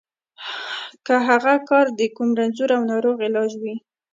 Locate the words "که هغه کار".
1.05-1.85